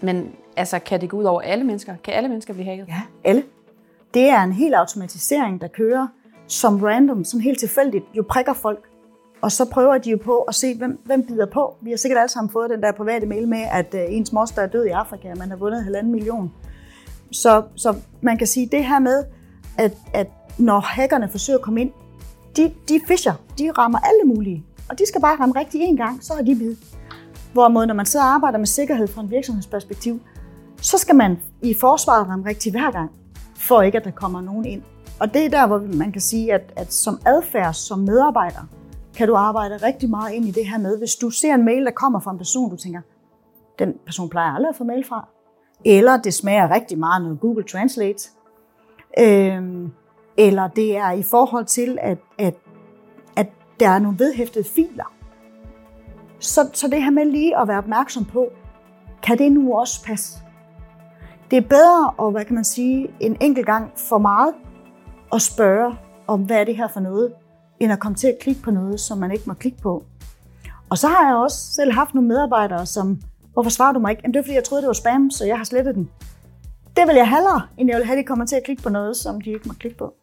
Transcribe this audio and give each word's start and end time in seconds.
Men 0.00 0.32
altså, 0.56 0.78
kan 0.78 1.00
det 1.00 1.08
gå 1.08 1.16
ud 1.16 1.24
over 1.24 1.40
alle 1.40 1.64
mennesker? 1.64 1.94
Kan 2.04 2.14
alle 2.14 2.28
mennesker 2.28 2.54
blive 2.54 2.66
hacket? 2.66 2.88
Ja, 2.88 3.02
alle. 3.24 3.42
Det 4.14 4.28
er 4.28 4.42
en 4.42 4.52
hel 4.52 4.74
automatisering, 4.74 5.60
der 5.60 5.68
kører 5.68 6.06
som 6.46 6.82
random, 6.82 7.24
som 7.24 7.40
helt 7.40 7.58
tilfældigt, 7.58 8.04
jo 8.14 8.24
prikker 8.28 8.52
folk. 8.52 8.84
Og 9.42 9.52
så 9.52 9.64
prøver 9.64 9.98
de 9.98 10.10
jo 10.10 10.18
på 10.24 10.38
at 10.38 10.54
se, 10.54 10.74
hvem, 10.74 11.00
hvem 11.04 11.26
bider 11.26 11.46
på. 11.46 11.76
Vi 11.80 11.90
har 11.90 11.96
sikkert 11.96 12.20
alle 12.20 12.28
sammen 12.28 12.50
fået 12.50 12.70
den 12.70 12.82
der 12.82 12.92
private 12.92 13.26
mail 13.26 13.48
med, 13.48 13.62
at 13.72 13.94
øh, 13.94 14.00
ens 14.08 14.32
moster 14.32 14.62
er 14.62 14.66
død 14.66 14.84
i 14.84 14.88
Afrika, 14.88 15.30
og 15.30 15.38
man 15.38 15.50
har 15.50 15.56
vundet 15.56 15.84
halvanden 15.84 16.12
million. 16.12 16.52
Så, 17.32 17.62
så 17.76 17.96
man 18.20 18.38
kan 18.38 18.46
sige 18.46 18.66
det 18.66 18.84
her 18.84 18.98
med, 18.98 19.24
at, 19.78 19.92
at 20.14 20.26
når 20.58 20.80
hackerne 20.80 21.28
forsøger 21.28 21.58
at 21.58 21.64
komme 21.64 21.80
ind, 21.80 21.90
de, 22.56 22.72
de 22.88 23.00
fischer, 23.06 23.32
de 23.58 23.70
rammer 23.70 23.98
alle 23.98 24.34
mulige. 24.34 24.64
Og 24.88 24.98
de 24.98 25.06
skal 25.06 25.20
bare 25.20 25.36
ramme 25.36 25.54
rigtigt 25.60 25.84
en 25.84 25.96
gang, 25.96 26.24
så 26.24 26.34
har 26.34 26.42
de 26.42 26.56
bid. 26.56 26.76
Hvorimod, 27.52 27.86
når 27.86 27.94
man 27.94 28.06
sidder 28.06 28.26
og 28.26 28.32
arbejder 28.32 28.58
med 28.58 28.66
sikkerhed 28.66 29.06
fra 29.06 29.20
en 29.20 29.30
virksomhedsperspektiv, 29.30 30.20
så 30.82 30.98
skal 30.98 31.14
man 31.14 31.38
i 31.62 31.74
forsvaret 31.74 32.28
ramme 32.28 32.48
rigtig 32.48 32.72
hver 32.72 32.90
gang, 32.90 33.10
for 33.56 33.82
ikke 33.82 33.98
at 33.98 34.04
der 34.04 34.10
kommer 34.10 34.40
nogen 34.40 34.64
ind. 34.64 34.82
Og 35.20 35.34
det 35.34 35.44
er 35.44 35.50
der, 35.50 35.66
hvor 35.66 35.78
man 35.78 36.12
kan 36.12 36.20
sige, 36.20 36.52
at, 36.52 36.72
at 36.76 36.92
som 36.92 37.20
adfærd, 37.26 37.74
som 37.74 37.98
medarbejder, 37.98 38.68
kan 39.16 39.28
du 39.28 39.34
arbejde 39.34 39.76
rigtig 39.76 40.10
meget 40.10 40.32
ind 40.32 40.44
i 40.44 40.50
det 40.50 40.66
her 40.66 40.78
med, 40.78 40.98
hvis 40.98 41.14
du 41.14 41.30
ser 41.30 41.54
en 41.54 41.64
mail, 41.64 41.84
der 41.84 41.90
kommer 41.90 42.20
fra 42.20 42.30
en 42.30 42.38
person, 42.38 42.70
du 42.70 42.76
tænker, 42.76 43.00
den 43.78 43.94
person 44.06 44.28
plejer 44.28 44.54
aldrig 44.54 44.68
at 44.68 44.76
få 44.76 44.84
mail 44.84 45.04
fra. 45.04 45.28
Eller 45.84 46.16
det 46.16 46.34
smager 46.34 46.74
rigtig 46.74 46.98
meget 46.98 47.22
noget 47.22 47.40
Google 47.40 47.64
Translate. 47.64 48.28
Øhm, 49.18 49.92
eller 50.36 50.68
det 50.68 50.96
er 50.96 51.10
i 51.10 51.22
forhold 51.22 51.64
til, 51.64 51.98
at, 52.00 52.18
at, 52.38 52.54
at 53.36 53.48
der 53.80 53.88
er 53.88 53.98
nogle 53.98 54.18
vedhæftede 54.18 54.64
filer. 54.64 55.19
Så, 56.40 56.70
så 56.72 56.88
det 56.88 57.02
her 57.02 57.10
med 57.10 57.24
lige 57.24 57.58
at 57.58 57.68
være 57.68 57.78
opmærksom 57.78 58.24
på, 58.24 58.46
kan 59.22 59.38
det 59.38 59.52
nu 59.52 59.74
også 59.74 60.04
passe? 60.04 60.38
Det 61.50 61.56
er 61.56 61.68
bedre 61.68 62.26
at, 62.26 62.32
hvad 62.32 62.44
kan 62.44 62.54
man 62.54 62.64
sige, 62.64 63.08
en 63.20 63.36
enkelt 63.40 63.66
gang 63.66 63.92
for 63.96 64.18
meget 64.18 64.54
at 65.32 65.42
spørge 65.42 65.94
om, 66.26 66.42
hvad 66.42 66.56
er 66.56 66.64
det 66.64 66.76
her 66.76 66.88
for 66.88 67.00
noget, 67.00 67.32
end 67.80 67.92
at 67.92 67.98
komme 67.98 68.16
til 68.16 68.26
at 68.26 68.38
klikke 68.40 68.62
på 68.62 68.70
noget, 68.70 69.00
som 69.00 69.18
man 69.18 69.32
ikke 69.32 69.44
må 69.46 69.54
klikke 69.54 69.78
på. 69.78 70.04
Og 70.90 70.98
så 70.98 71.08
har 71.08 71.26
jeg 71.26 71.36
også 71.36 71.72
selv 71.72 71.92
haft 71.92 72.14
nogle 72.14 72.28
medarbejdere, 72.28 72.86
som, 72.86 73.20
hvorfor 73.52 73.70
svarer 73.70 73.92
du 73.92 73.98
mig 73.98 74.10
ikke? 74.10 74.22
Jamen, 74.24 74.34
det 74.34 74.40
er 74.40 74.44
fordi, 74.44 74.54
jeg 74.54 74.64
troede, 74.64 74.82
det 74.82 74.86
var 74.86 74.92
spam, 74.92 75.30
så 75.30 75.44
jeg 75.46 75.56
har 75.56 75.64
slettet 75.64 75.94
den. 75.94 76.10
Det 76.96 77.06
vil 77.06 77.16
jeg 77.16 77.30
hellere, 77.30 77.62
end 77.78 77.88
jeg 77.90 77.96
vil 77.96 78.06
have, 78.06 78.18
at 78.18 78.22
de 78.22 78.26
kommer 78.26 78.46
til 78.46 78.56
at 78.56 78.64
klikke 78.64 78.82
på 78.82 78.88
noget, 78.88 79.16
som 79.16 79.40
de 79.40 79.50
ikke 79.50 79.68
må 79.68 79.74
klikke 79.74 79.98
på. 79.98 80.14